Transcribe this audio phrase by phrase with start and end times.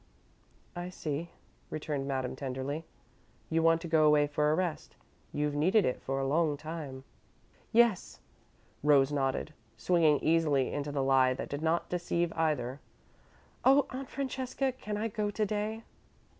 [0.75, 1.29] "I see,"
[1.69, 2.85] returned Madame, tenderly.
[3.51, 4.95] "You want to go away for a rest.
[5.31, 7.03] You've needed it for a long time."
[7.71, 8.19] "Yes,"
[8.81, 12.79] Rose nodded, swinging easily into the lie that did not deceive either.
[13.63, 15.83] "Oh, Aunt Francesca, can I go to day?"